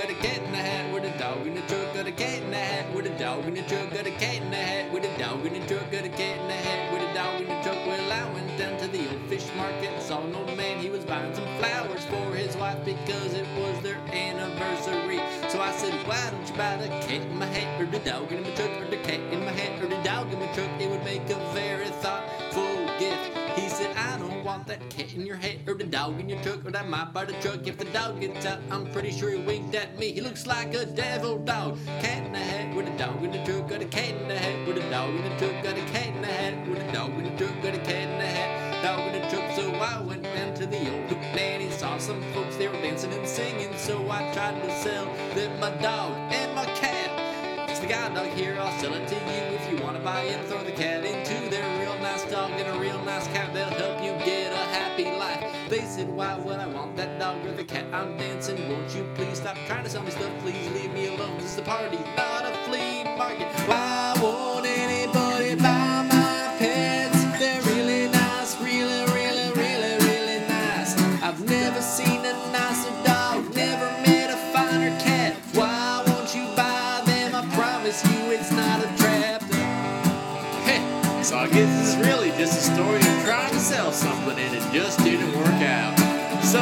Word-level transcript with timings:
got 0.00 0.08
a 0.08 0.14
cat 0.14 0.42
in 0.42 0.50
the 0.50 0.56
hat 0.56 0.94
with 0.94 1.04
a 1.04 1.18
dog 1.18 1.46
in 1.46 1.54
the 1.54 1.60
truck, 1.62 1.92
got 1.92 2.06
a 2.06 2.12
cat 2.12 2.40
in 2.40 2.50
the 2.50 2.56
hat 2.56 2.94
with 2.94 3.04
a 3.04 3.18
dog 3.18 3.44
in 3.46 3.52
the 3.52 3.62
truck, 3.64 3.90
got 3.90 4.06
a 4.06 4.10
cat 4.10 4.36
in 4.36 4.50
the 4.50 4.56
hat 4.56 4.90
with 4.90 5.04
a 5.04 5.18
dog 5.18 5.44
in 5.44 5.52
the 5.52 5.66
truck, 5.66 5.90
got 5.92 6.04
a 6.06 6.08
cat 6.08 6.40
in 6.40 6.48
the 6.48 6.54
hat 6.54 6.90
with 6.90 7.02
a 7.02 7.12
dog 7.12 7.38
in 7.38 7.46
the 7.48 7.62
truck. 7.62 7.86
Well, 7.86 8.10
I 8.10 8.32
went 8.32 8.56
down 8.56 8.78
to 8.78 8.88
the 8.88 9.10
old 9.10 9.20
fish 9.28 9.46
market 9.56 9.90
saw 10.10 10.24
an 10.24 10.34
old 10.34 10.56
man. 10.56 10.80
He 10.80 10.90
was 10.90 11.04
buying 11.04 11.32
some 11.34 11.46
flowers 11.58 12.04
for 12.06 12.34
his 12.34 12.56
wife 12.56 12.84
because 12.84 13.34
it 13.34 13.46
was 13.58 13.80
their 13.80 13.98
anniversary. 14.10 15.20
So 15.50 15.60
I 15.60 15.70
said, 15.76 15.94
Why 16.08 16.30
don't 16.30 16.48
you 16.48 16.56
buy 16.56 16.76
the 16.78 16.88
cat 16.88 17.22
in 17.22 17.38
my 17.38 17.46
hat 17.46 17.80
or 17.80 17.86
the 17.86 18.00
dog 18.00 18.32
in 18.32 18.42
my 18.42 18.50
truck 18.54 18.70
or 18.80 18.86
the 18.86 18.96
cat 18.96 19.20
in 19.20 19.44
my 19.44 19.52
hat 19.52 19.80
or 19.80 19.86
the 19.86 20.02
dog 20.02 20.32
in 20.32 20.40
my 20.40 20.46
truck? 20.54 20.79
That 25.10 25.16
cat 25.16 25.20
in 25.20 25.26
your 25.26 25.36
hat 25.36 25.56
or 25.66 25.74
the 25.74 25.84
dog 25.84 26.20
in 26.20 26.28
your 26.28 26.42
truck, 26.42 26.60
but 26.64 26.76
I 26.76 26.82
might 26.82 27.12
buy 27.12 27.24
the 27.24 27.32
truck 27.34 27.66
if 27.66 27.78
the 27.78 27.84
dog 27.86 28.20
gets 28.20 28.46
out. 28.46 28.58
I'm 28.70 28.90
pretty 28.92 29.10
sure 29.10 29.30
he 29.30 29.38
winked 29.38 29.74
at 29.74 29.98
me. 29.98 30.12
He 30.12 30.20
looks 30.20 30.46
like 30.46 30.74
a 30.74 30.86
devil 30.86 31.38
dog. 31.38 31.78
Cat 32.00 32.26
in 32.26 32.32
the 32.32 32.38
hat 32.38 32.74
with 32.74 32.88
a 32.88 32.98
dog 32.98 33.22
in 33.22 33.30
the 33.30 33.44
truck, 33.44 33.68
got 33.68 33.82
a 33.82 33.86
cat 33.86 34.14
in 34.14 34.28
the 34.28 34.38
hat 34.38 34.66
with 34.66 34.76
a 34.76 34.90
dog 34.90 35.10
in 35.10 35.22
the 35.22 35.36
truck, 35.38 35.62
got 35.62 35.78
a 35.78 35.84
cat 35.92 36.08
in 36.08 36.22
the 36.22 36.28
hat 36.28 36.68
with 36.68 36.78
a 36.78 36.92
dog 36.92 37.10
in 37.10 37.24
the 37.24 37.36
truck, 37.36 37.62
got 37.62 37.74
a 37.74 37.78
cat 37.78 38.08
in 38.08 38.18
the 38.18 38.26
hat, 38.26 38.82
dog 38.82 39.14
in 39.14 39.22
the 39.22 39.28
truck. 39.28 39.56
So 39.56 39.72
I 39.72 40.00
went 40.00 40.22
down 40.22 40.54
to 40.54 40.66
the 40.66 40.78
old 40.78 41.10
hoop 41.10 41.20
nanny, 41.34 41.70
saw 41.70 41.98
some 41.98 42.22
folks 42.32 42.56
they 42.56 42.68
were 42.68 42.74
dancing 42.74 43.12
and 43.12 43.26
singing, 43.26 43.76
so 43.76 44.10
I 44.10 44.32
tried 44.32 44.60
to 44.62 44.82
sell 44.82 45.06
them 45.34 45.60
my 45.60 45.70
dog 45.82 46.12
and 46.32 46.54
my 46.54 46.66
cat. 46.76 47.10
It's 47.70 47.78
the 47.78 47.86
guy 47.86 48.12
dog 48.12 48.26
here, 48.30 48.58
I'll 48.58 48.78
sell 48.80 48.94
it 48.94 49.06
to 49.08 49.14
you 49.14 49.56
if 49.56 49.70
you 49.70 49.78
want 49.82 49.96
to 49.96 50.02
buy 50.02 50.22
it. 50.22 50.44
Throw 50.46 50.64
the 50.64 50.72
cat 50.72 51.04
into 51.04 51.48
their 51.50 51.64
real 51.80 51.96
nice 52.00 52.24
dog 52.30 52.50
and 52.52 52.76
a 52.76 52.80
real 52.80 53.00
nice 53.04 53.26
cat. 53.28 53.54
They'll 53.54 53.70
said, 55.78 56.08
Why 56.08 56.36
would 56.36 56.58
I 56.58 56.66
want 56.66 56.96
that 56.96 57.18
dog 57.18 57.46
or 57.46 57.52
the 57.52 57.64
cat? 57.64 57.84
I'm 57.92 58.16
dancing. 58.16 58.68
Won't 58.68 58.94
you 58.94 59.08
please 59.14 59.36
stop 59.38 59.56
trying 59.66 59.84
to 59.84 59.90
sell 59.90 60.02
me 60.02 60.10
stuff? 60.10 60.32
Please 60.40 60.68
leave 60.70 60.92
me 60.92 61.06
alone. 61.06 61.36
This 61.38 61.52
is 61.52 61.58
a 61.58 61.62
party, 61.62 61.98
not 62.16 62.44
a 62.44 62.52
flea 62.64 63.04
market. 63.16 63.46
Why 63.68 64.14
won't 64.20 64.59
so 81.22 81.36
I 81.36 81.48
guess 81.48 81.88
is 81.88 81.96
really 82.06 82.30
just 82.30 82.58
a 82.58 82.62
story 82.74 82.96
of 82.96 83.24
trying 83.24 83.50
to 83.50 83.58
sell 83.58 83.92
something 83.92 84.38
and 84.38 84.56
it 84.56 84.62
just 84.72 84.98
didn't 85.00 85.36
work 85.36 85.62
out. 85.62 85.94
So, 86.42 86.60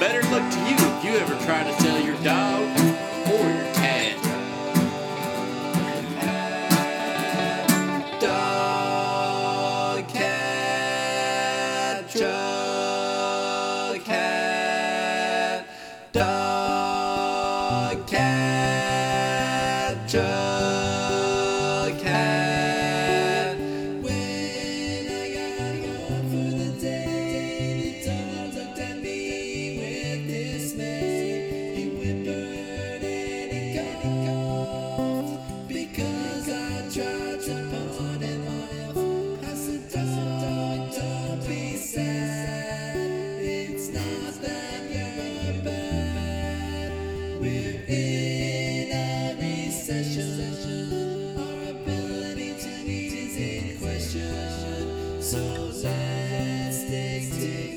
better 0.00 0.22
luck 0.30 0.50
to 0.52 0.58
you 0.68 0.74
if 0.76 1.04
you 1.04 1.12
ever 1.18 1.36
try 1.44 1.62
to 1.62 1.72
sell 1.80 2.00
your 2.00 2.16
dog 2.22 2.62
or 3.28 3.48
your 3.48 3.72
cat. 3.74 4.16
Dog, 8.20 10.08
cat, 10.08 12.08
We're 47.42 47.82
in 47.88 48.92
a 48.92 49.34
recession. 49.36 51.34
Our 51.36 51.70
ability 51.70 52.54
to 52.54 52.68
is 52.68 53.36
in 53.36 53.78
question. 53.80 55.20
So 55.20 55.38
let's 55.82 56.84
take 56.88 57.32
together. 57.32 57.71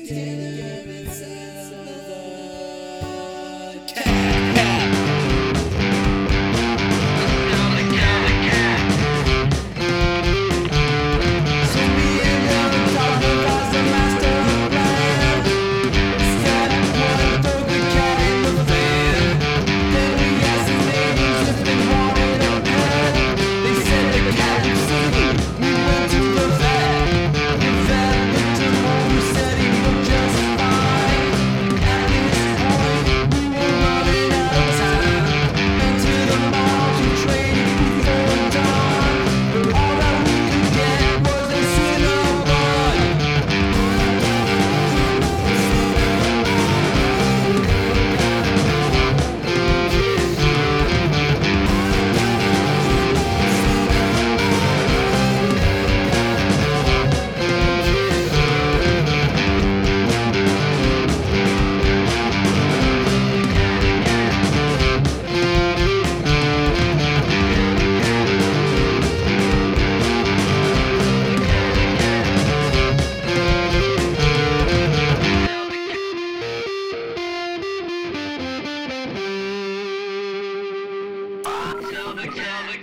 Silver, 81.66 81.90
silver, 81.90 82.32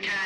cat. 0.02 0.23